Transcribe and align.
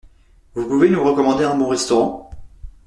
Vous 0.55 0.65
pouvez 0.67 0.89
nous 0.89 1.03
recommander 1.03 1.43
un 1.43 1.53
bon 1.55 1.67
restaurant? 1.67 2.31